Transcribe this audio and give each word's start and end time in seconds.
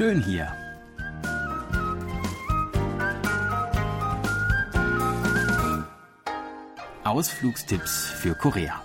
schön 0.00 0.22
hier. 0.22 0.50
Ausflugstipps 7.04 8.06
für 8.06 8.34
Korea. 8.34 8.82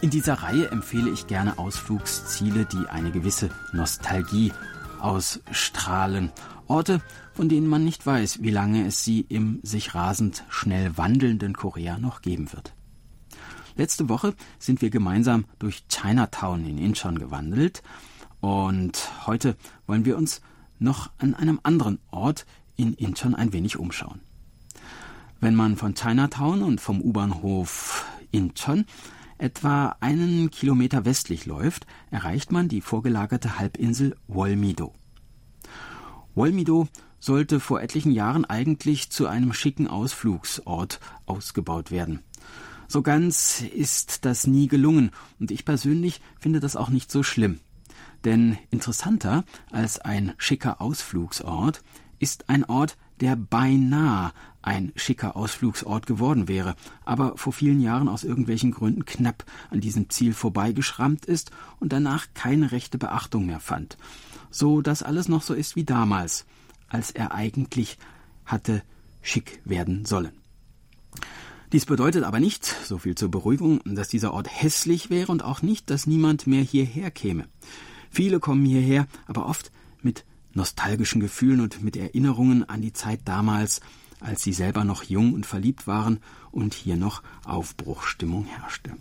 In 0.00 0.10
dieser 0.10 0.34
Reihe 0.34 0.70
empfehle 0.70 1.10
ich 1.10 1.26
gerne 1.26 1.58
Ausflugsziele, 1.58 2.64
die 2.66 2.88
eine 2.88 3.10
gewisse 3.10 3.50
Nostalgie 3.72 4.52
ausstrahlen. 5.00 6.30
Orte, 6.68 7.00
von 7.32 7.48
denen 7.48 7.66
man 7.66 7.84
nicht 7.84 8.06
weiß, 8.06 8.44
wie 8.44 8.52
lange 8.52 8.86
es 8.86 9.02
sie 9.02 9.22
im 9.22 9.58
sich 9.64 9.96
rasend 9.96 10.44
schnell 10.48 10.96
wandelnden 10.96 11.54
Korea 11.56 11.98
noch 11.98 12.22
geben 12.22 12.52
wird. 12.52 12.75
Letzte 13.76 14.08
Woche 14.08 14.34
sind 14.58 14.80
wir 14.80 14.88
gemeinsam 14.88 15.44
durch 15.58 15.84
Chinatown 15.88 16.64
in 16.64 16.78
Incheon 16.78 17.18
gewandelt 17.18 17.82
und 18.40 19.10
heute 19.26 19.54
wollen 19.86 20.06
wir 20.06 20.16
uns 20.16 20.40
noch 20.78 21.10
an 21.18 21.34
einem 21.34 21.60
anderen 21.62 21.98
Ort 22.10 22.46
in 22.76 22.94
Incheon 22.94 23.34
ein 23.34 23.52
wenig 23.52 23.78
umschauen. 23.78 24.20
Wenn 25.40 25.54
man 25.54 25.76
von 25.76 25.94
Chinatown 25.94 26.62
und 26.62 26.80
vom 26.80 27.02
U-Bahnhof 27.02 28.06
Incheon 28.30 28.86
etwa 29.36 29.96
einen 30.00 30.50
Kilometer 30.50 31.04
westlich 31.04 31.44
läuft, 31.44 31.86
erreicht 32.10 32.52
man 32.52 32.68
die 32.68 32.80
vorgelagerte 32.80 33.58
Halbinsel 33.58 34.16
Wolmido. 34.26 34.94
Wolmido 36.34 36.88
sollte 37.18 37.60
vor 37.60 37.82
etlichen 37.82 38.12
Jahren 38.12 38.46
eigentlich 38.46 39.10
zu 39.10 39.26
einem 39.26 39.52
schicken 39.52 39.86
Ausflugsort 39.86 40.98
ausgebaut 41.26 41.90
werden. 41.90 42.22
So 42.88 43.02
ganz 43.02 43.62
ist 43.62 44.24
das 44.24 44.46
nie 44.46 44.68
gelungen, 44.68 45.10
und 45.40 45.50
ich 45.50 45.64
persönlich 45.64 46.20
finde 46.38 46.60
das 46.60 46.76
auch 46.76 46.88
nicht 46.88 47.10
so 47.10 47.22
schlimm. 47.22 47.60
Denn 48.24 48.58
interessanter 48.70 49.44
als 49.70 49.98
ein 49.98 50.34
schicker 50.38 50.80
Ausflugsort 50.80 51.82
ist 52.18 52.48
ein 52.48 52.64
Ort, 52.64 52.96
der 53.20 53.36
beinahe 53.36 54.32
ein 54.62 54.92
schicker 54.96 55.36
Ausflugsort 55.36 56.06
geworden 56.06 56.48
wäre, 56.48 56.74
aber 57.04 57.36
vor 57.36 57.52
vielen 57.52 57.80
Jahren 57.80 58.08
aus 58.08 58.24
irgendwelchen 58.24 58.72
Gründen 58.72 59.04
knapp 59.04 59.44
an 59.70 59.80
diesem 59.80 60.10
Ziel 60.10 60.34
vorbeigeschrammt 60.34 61.24
ist 61.24 61.52
und 61.78 61.92
danach 61.92 62.26
keine 62.34 62.72
rechte 62.72 62.98
Beachtung 62.98 63.46
mehr 63.46 63.60
fand, 63.60 63.96
so 64.50 64.82
dass 64.82 65.04
alles 65.04 65.28
noch 65.28 65.42
so 65.42 65.54
ist 65.54 65.76
wie 65.76 65.84
damals, 65.84 66.46
als 66.88 67.12
er 67.12 67.32
eigentlich 67.32 67.96
hatte 68.44 68.82
schick 69.22 69.60
werden 69.64 70.04
sollen. 70.04 70.32
Dies 71.72 71.84
bedeutet 71.84 72.24
aber 72.24 72.38
nicht, 72.38 72.64
so 72.64 72.98
viel 72.98 73.16
zur 73.16 73.30
Beruhigung, 73.30 73.80
dass 73.84 74.08
dieser 74.08 74.32
Ort 74.32 74.48
hässlich 74.48 75.10
wäre 75.10 75.32
und 75.32 75.44
auch 75.44 75.62
nicht, 75.62 75.90
dass 75.90 76.06
niemand 76.06 76.46
mehr 76.46 76.62
hierher 76.62 77.10
käme. 77.10 77.46
Viele 78.10 78.38
kommen 78.38 78.64
hierher, 78.64 79.06
aber 79.26 79.46
oft 79.46 79.72
mit 80.00 80.24
nostalgischen 80.54 81.20
Gefühlen 81.20 81.60
und 81.60 81.82
mit 81.82 81.96
Erinnerungen 81.96 82.68
an 82.68 82.82
die 82.82 82.92
Zeit 82.92 83.20
damals, 83.24 83.80
als 84.20 84.42
sie 84.42 84.52
selber 84.52 84.84
noch 84.84 85.02
jung 85.02 85.34
und 85.34 85.44
verliebt 85.44 85.86
waren 85.86 86.20
und 86.50 86.72
hier 86.72 86.96
noch 86.96 87.22
Aufbruchstimmung 87.44 88.46
herrschte. 88.46 88.92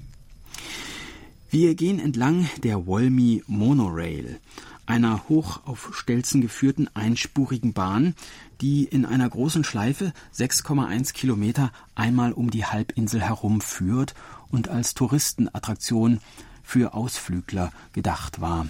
Wir 1.50 1.76
gehen 1.76 2.00
entlang 2.00 2.50
der 2.64 2.86
Wolmi 2.86 3.44
Monorail, 3.48 4.40
einer 4.86 5.28
hoch 5.30 5.62
auf 5.66 5.90
Stelzen 5.94 6.42
geführten 6.42 6.88
einspurigen 6.94 7.74
Bahn, 7.74 8.16
die 8.62 8.84
in 8.84 9.06
einer 9.06 9.30
großen 9.30 9.64
Schleife 9.64 10.14
6,1 10.34 11.14
Kilometer 11.14 11.72
einmal 11.96 12.34
um 12.34 12.52
die 12.52 12.66
Halbinsel 12.66 13.22
herumführt 13.22 14.14
und 14.50 14.70
als 14.70 14.94
Touristenattraktion 14.94 16.20
für 16.64 16.94
Ausflügler 16.94 17.72
gedacht 17.94 18.42
war. 18.42 18.68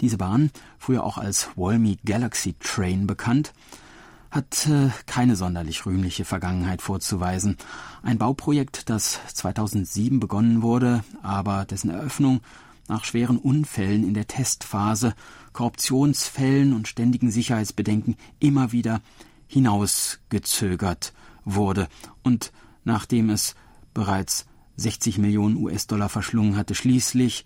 Diese 0.00 0.16
Bahn, 0.16 0.50
früher 0.78 1.04
auch 1.04 1.18
als 1.18 1.50
Wolmi 1.56 1.98
Galaxy 2.04 2.54
Train 2.60 3.06
bekannt, 3.06 3.52
hat 4.30 4.66
äh, 4.66 4.90
keine 5.06 5.36
sonderlich 5.36 5.86
rühmliche 5.86 6.24
Vergangenheit 6.24 6.82
vorzuweisen. 6.82 7.56
Ein 8.02 8.18
Bauprojekt, 8.18 8.90
das 8.90 9.18
2007 9.34 10.20
begonnen 10.20 10.62
wurde, 10.62 11.02
aber 11.22 11.64
dessen 11.64 11.90
Eröffnung 11.90 12.40
nach 12.88 13.04
schweren 13.04 13.38
Unfällen 13.38 14.04
in 14.04 14.14
der 14.14 14.26
Testphase, 14.26 15.14
Korruptionsfällen 15.52 16.72
und 16.72 16.88
ständigen 16.88 17.30
Sicherheitsbedenken 17.30 18.16
immer 18.40 18.72
wieder 18.72 19.00
hinausgezögert 19.46 21.12
wurde 21.44 21.88
und 22.22 22.52
nachdem 22.84 23.30
es 23.30 23.54
bereits 23.94 24.46
60 24.76 25.18
Millionen 25.18 25.56
US-Dollar 25.56 26.08
verschlungen 26.08 26.56
hatte, 26.56 26.74
schließlich 26.74 27.44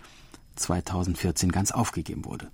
2014 0.56 1.50
ganz 1.50 1.72
aufgegeben 1.72 2.24
wurde. 2.24 2.50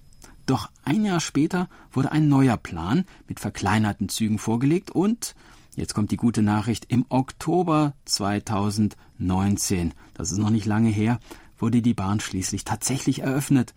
Doch 0.47 0.71
ein 0.85 1.05
Jahr 1.05 1.21
später 1.21 1.69
wurde 1.93 2.13
ein 2.13 2.29
neuer 2.29 2.57
Plan 2.57 3.05
mit 3.27 3.41
verkleinerten 3.41 4.09
Zügen 4.09 4.39
vorgelegt 4.39 4.91
und 4.91 5.35
jetzt 5.77 5.95
kommt 5.95 6.11
die 6.11 6.17
gute 6.17 6.43
Nachricht 6.43 6.87
im 6.89 7.05
Oktober 7.09 7.95
2019, 8.07 9.93
das 10.15 10.33
ist 10.33 10.39
noch 10.39 10.51
nicht 10.51 10.65
lange 10.65 10.89
her, 10.89 11.19
wurde 11.59 11.83
die 11.83 11.95
Bahn 11.95 12.21
schließlich 12.21 12.65
tatsächlich 12.65 13.21
eröffnet. 13.21 13.75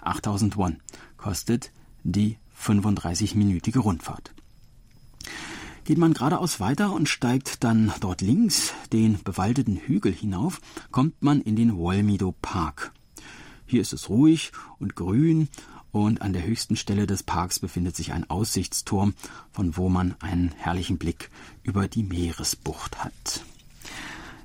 8000 0.00 0.56
Won 0.56 0.76
kostet 1.16 1.72
die 2.04 2.36
35-minütige 2.60 3.78
Rundfahrt. 3.78 4.32
Geht 5.84 5.98
man 5.98 6.12
geradeaus 6.12 6.60
weiter 6.60 6.92
und 6.92 7.08
steigt 7.08 7.64
dann 7.64 7.92
dort 8.00 8.20
links 8.20 8.74
den 8.92 9.22
bewaldeten 9.22 9.76
Hügel 9.76 10.12
hinauf, 10.12 10.60
kommt 10.90 11.22
man 11.22 11.40
in 11.40 11.56
den 11.56 11.76
Wolmido 11.76 12.34
Park. 12.42 12.92
Hier 13.64 13.80
ist 13.80 13.92
es 13.92 14.08
ruhig 14.08 14.52
und 14.78 14.96
grün 14.96 15.48
und 15.90 16.20
an 16.20 16.32
der 16.32 16.44
höchsten 16.44 16.76
Stelle 16.76 17.06
des 17.06 17.22
Parks 17.22 17.58
befindet 17.58 17.96
sich 17.96 18.12
ein 18.12 18.28
Aussichtsturm, 18.28 19.14
von 19.50 19.76
wo 19.76 19.88
man 19.88 20.14
einen 20.20 20.52
herrlichen 20.58 20.98
Blick 20.98 21.30
über 21.62 21.88
die 21.88 22.02
Meeresbucht 22.02 23.02
hat. 23.02 23.42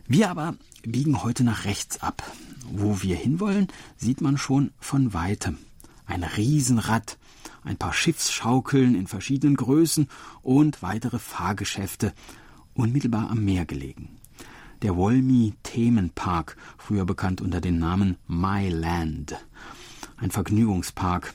Wir 0.07 0.29
aber 0.29 0.55
biegen 0.83 1.23
heute 1.23 1.43
nach 1.43 1.65
rechts 1.65 2.01
ab. 2.01 2.23
Wo 2.71 3.01
wir 3.01 3.15
hinwollen, 3.15 3.67
sieht 3.97 4.21
man 4.21 4.37
schon 4.37 4.71
von 4.79 5.13
weitem. 5.13 5.57
Ein 6.05 6.23
Riesenrad, 6.23 7.17
ein 7.63 7.77
paar 7.77 7.93
Schiffsschaukeln 7.93 8.95
in 8.95 9.07
verschiedenen 9.07 9.55
Größen 9.55 10.07
und 10.41 10.81
weitere 10.81 11.19
Fahrgeschäfte, 11.19 12.13
unmittelbar 12.73 13.29
am 13.29 13.43
Meer 13.43 13.65
gelegen. 13.65 14.17
Der 14.81 14.95
Wolmi 14.95 15.53
Themenpark, 15.63 16.57
früher 16.77 17.05
bekannt 17.05 17.41
unter 17.41 17.61
dem 17.61 17.79
Namen 17.79 18.17
My 18.27 18.69
Land 18.69 19.35
ein 20.23 20.31
Vergnügungspark, 20.31 21.33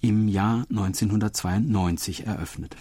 im 0.00 0.28
Jahr 0.28 0.66
1992 0.68 2.26
eröffnet. 2.26 2.76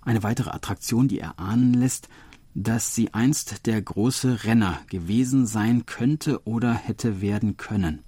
Eine 0.00 0.22
weitere 0.22 0.50
Attraktion, 0.50 1.06
die 1.06 1.20
erahnen 1.20 1.74
lässt, 1.74 2.08
dass 2.54 2.94
sie 2.94 3.14
einst 3.14 3.66
der 3.66 3.80
große 3.80 4.44
Renner 4.44 4.80
gewesen 4.88 5.46
sein 5.46 5.86
könnte 5.86 6.46
oder 6.46 6.74
hätte 6.74 7.20
werden 7.20 7.56
können. 7.56 8.02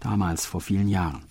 Damals, 0.00 0.46
vor 0.46 0.60
vielen 0.60 0.88
Jahren. 0.88 1.22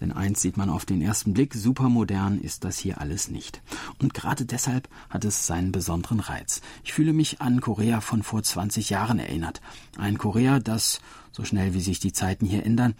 Denn 0.00 0.10
eins 0.10 0.40
sieht 0.40 0.56
man 0.56 0.68
auf 0.68 0.84
den 0.84 1.00
ersten 1.00 1.32
Blick, 1.32 1.54
supermodern 1.54 2.40
ist 2.40 2.64
das 2.64 2.76
hier 2.76 3.00
alles 3.00 3.28
nicht. 3.28 3.62
Und 4.00 4.14
gerade 4.14 4.44
deshalb 4.44 4.88
hat 5.08 5.24
es 5.24 5.46
seinen 5.46 5.70
besonderen 5.70 6.18
Reiz. 6.18 6.60
Ich 6.82 6.92
fühle 6.92 7.12
mich 7.12 7.40
an 7.40 7.60
Korea 7.60 8.00
von 8.00 8.24
vor 8.24 8.42
20 8.42 8.90
Jahren 8.90 9.20
erinnert. 9.20 9.60
Ein 9.96 10.18
Korea, 10.18 10.58
das, 10.58 11.00
so 11.30 11.44
schnell 11.44 11.72
wie 11.74 11.80
sich 11.80 12.00
die 12.00 12.12
Zeiten 12.12 12.46
hier 12.46 12.66
ändern, 12.66 12.94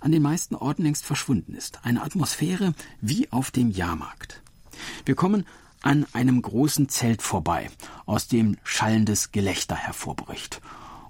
an 0.00 0.12
den 0.12 0.22
meisten 0.22 0.54
Orten 0.54 0.84
längst 0.84 1.04
verschwunden 1.04 1.54
ist. 1.54 1.84
Eine 1.84 2.02
Atmosphäre 2.02 2.74
wie 3.00 3.32
auf 3.32 3.50
dem 3.50 3.72
Jahrmarkt. 3.72 4.40
Wir 5.04 5.16
kommen 5.16 5.44
an 5.82 6.06
einem 6.12 6.42
großen 6.42 6.88
Zelt 6.88 7.22
vorbei, 7.22 7.70
aus 8.06 8.28
dem 8.28 8.56
schallendes 8.64 9.32
Gelächter 9.32 9.76
hervorbricht. 9.76 10.60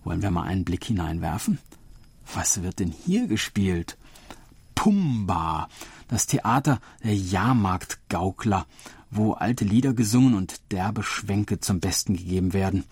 Wollen 0.04 0.22
wir 0.22 0.30
mal 0.30 0.44
einen 0.44 0.64
Blick 0.64 0.84
hineinwerfen? 0.84 1.58
Was 2.34 2.62
wird 2.62 2.80
denn 2.80 2.90
hier 2.90 3.28
gespielt? 3.28 3.96
Pumba, 4.74 5.68
das 6.08 6.26
Theater 6.26 6.80
der 7.02 7.14
Jahrmarktgaukler, 7.14 8.66
wo 9.10 9.32
alte 9.32 9.64
Lieder 9.64 9.94
gesungen 9.94 10.34
und 10.34 10.72
derbe 10.72 11.02
Schwänke 11.02 11.60
zum 11.60 11.80
Besten 11.80 12.16
gegeben 12.16 12.52
werden, 12.52 12.84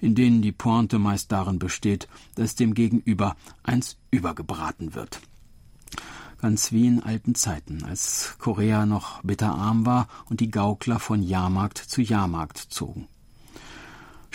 in 0.00 0.14
denen 0.14 0.42
die 0.42 0.52
Pointe 0.52 0.98
meist 0.98 1.32
darin 1.32 1.58
besteht, 1.58 2.08
dass 2.34 2.54
dem 2.54 2.74
Gegenüber 2.74 3.36
eins 3.62 3.96
übergebraten 4.10 4.94
wird 4.94 5.20
ganz 6.44 6.72
wie 6.72 6.86
in 6.86 7.02
alten 7.02 7.34
Zeiten, 7.34 7.84
als 7.84 8.36
Korea 8.38 8.84
noch 8.84 9.22
bitterarm 9.22 9.86
war 9.86 10.08
und 10.28 10.40
die 10.40 10.50
Gaukler 10.50 10.98
von 10.98 11.22
Jahrmarkt 11.22 11.78
zu 11.78 12.02
Jahrmarkt 12.02 12.58
zogen. 12.58 13.08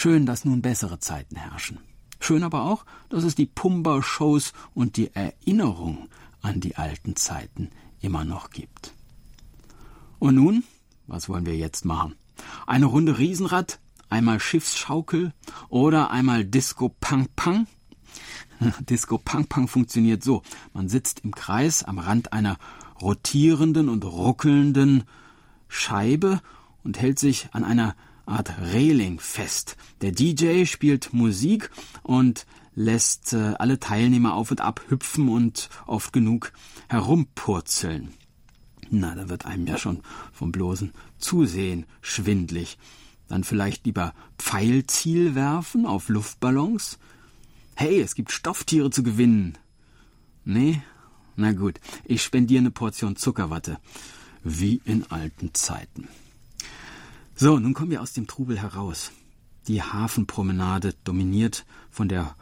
Schön, 0.02 0.26
dass 0.26 0.46
nun 0.46 0.62
bessere 0.62 1.00
Zeiten 1.00 1.36
herrschen. 1.36 1.78
Schön 2.22 2.44
aber 2.44 2.62
auch, 2.64 2.86
dass 3.10 3.26
es 3.26 3.36
die 3.36 3.48
Pumba-Shows 3.48 4.54
und 4.74 4.96
die 4.96 5.14
Erinnerung 5.14 6.08
an 6.42 6.62
die 6.62 6.78
alten 6.78 7.18
Zeiten 7.18 7.70
immer 8.00 8.24
noch 8.24 8.52
gibt. 8.52 8.94
Und 10.18 10.36
nun, 10.36 10.64
was 11.08 11.28
wollen 11.28 11.46
wir 11.46 11.58
jetzt 11.58 11.84
machen? 11.84 12.16
Eine 12.66 12.86
Runde 12.86 13.18
Riesenrad 13.18 13.82
einmal 14.08 14.40
Schiffsschaukel 14.40 15.34
oder 15.68 16.12
einmal 16.12 16.46
Disco 16.46 16.96
Pang 17.02 17.28
Pang. 17.36 17.68
Disco 18.80 19.18
Pang 19.18 19.48
Pang 19.48 19.68
funktioniert 19.68 20.24
so. 20.24 20.44
Man 20.72 20.88
sitzt 20.88 21.26
im 21.26 21.36
Kreis 21.36 21.84
am 21.84 22.00
Rand 22.00 22.32
einer 22.32 22.58
rotierenden 23.02 23.90
und 23.90 24.06
ruckelnden 24.06 25.04
Scheibe 25.68 26.40
und 26.86 27.02
hält 27.02 27.20
sich 27.20 27.50
an 27.52 27.66
einer 27.66 27.98
Art 28.30 28.54
Reling 28.74 29.20
fest. 29.20 29.76
Der 30.02 30.12
DJ 30.12 30.66
spielt 30.66 31.14
Musik 31.14 31.70
und 32.04 32.46
lässt 32.76 33.34
äh, 33.34 33.56
alle 33.58 33.80
Teilnehmer 33.80 34.36
auf 34.36 34.52
und 34.52 34.62
ab 34.62 34.82
hüpfen 34.88 35.30
und 35.30 35.70
oft 35.86 36.14
genug 36.14 36.54
herumpurzeln. 36.88 38.14
Na, 38.90 39.16
da 39.16 39.30
wird 39.30 39.46
einem 39.46 39.68
ja 39.68 39.78
schon 39.78 40.02
vom 40.32 40.52
bloßen 40.52 40.94
Zusehen 41.18 41.86
schwindlig. 42.02 42.78
Dann 43.28 43.44
vielleicht 43.44 43.86
lieber 43.86 44.14
Pfeilziel 44.38 45.36
werfen 45.36 45.86
auf 45.86 46.10
Luftballons? 46.10 46.98
Hey, 47.76 48.02
es 48.02 48.16
gibt 48.16 48.32
Stofftiere 48.32 48.90
zu 48.90 49.04
gewinnen. 49.04 49.58
Nee? 50.46 50.82
Na 51.36 51.52
gut, 51.52 51.80
ich 52.06 52.24
spendiere 52.24 52.60
eine 52.60 52.72
Portion 52.72 53.16
Zuckerwatte. 53.16 53.78
Wie 54.44 54.82
in 54.86 55.04
alten 55.12 55.54
Zeiten. 55.54 56.08
So, 57.42 57.58
nun 57.58 57.74
kommen 57.74 57.92
wir 57.92 58.02
aus 58.02 58.12
dem 58.12 58.28
Trubel 58.28 58.60
heraus. 58.60 59.14
Die 59.70 59.82
Hafenpromenade 59.82 60.94
dominiert 61.06 61.66
von 61.90 62.10
der 62.10 62.36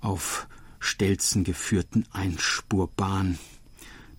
auf 0.00 0.48
Stelzen 0.78 1.44
geführten 1.44 2.06
Einspurbahn. 2.10 3.38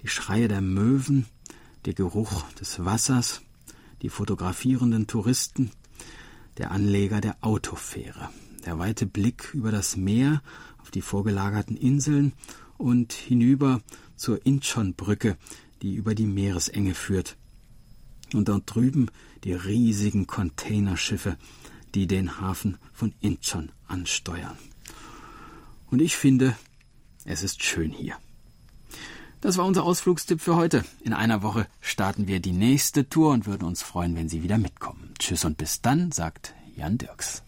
Die 0.03 0.09
Schreie 0.09 0.47
der 0.47 0.62
Möwen, 0.62 1.25
der 1.85 1.95
Geruch 1.95 2.44
des 2.51 2.85
Wassers, 2.85 3.41
die 4.03 4.09
fotografierenden 4.09 5.07
Touristen, 5.07 5.71
der 6.59 6.69
Anleger 6.69 7.19
der 7.19 7.38
Autofähre, 7.41 8.29
der 8.63 8.77
weite 8.77 9.07
Blick 9.07 9.56
über 9.56 9.71
das 9.71 9.97
Meer 9.97 10.44
auf 10.83 10.91
die 10.91 11.01
vorgelagerten 11.01 11.75
Inseln 11.75 12.33
und 12.77 13.12
hinüber 13.12 13.81
zur 14.18 14.45
Incheon-Brücke, 14.45 15.35
die 15.81 15.95
über 15.95 16.13
die 16.13 16.27
Meeresenge 16.27 16.94
führt. 16.94 17.38
Und 18.35 18.50
dort 18.50 18.63
drüben 18.73 19.09
die 19.43 19.53
riesigen 19.53 20.27
Containerschiffe, 20.27 21.38
die 21.95 22.07
den 22.07 22.39
Hafen 22.39 22.77
von 22.93 23.13
Incheon 23.19 23.71
ansteuern. 23.88 24.57
Und 25.89 26.01
ich 26.01 26.15
finde, 26.15 26.55
es 27.25 27.43
ist 27.43 27.63
schön 27.63 27.91
hier. 27.91 28.15
Das 29.41 29.57
war 29.57 29.65
unser 29.65 29.83
Ausflugstipp 29.83 30.39
für 30.39 30.55
heute. 30.55 30.85
In 31.01 31.13
einer 31.13 31.41
Woche 31.41 31.67
starten 31.81 32.27
wir 32.27 32.39
die 32.39 32.51
nächste 32.51 33.09
Tour 33.09 33.31
und 33.31 33.47
würden 33.47 33.65
uns 33.67 33.81
freuen, 33.81 34.15
wenn 34.15 34.29
Sie 34.29 34.43
wieder 34.43 34.59
mitkommen. 34.59 35.13
Tschüss 35.17 35.45
und 35.45 35.57
bis 35.57 35.81
dann, 35.81 36.11
sagt 36.11 36.53
Jan 36.75 36.99
Dirks. 36.99 37.41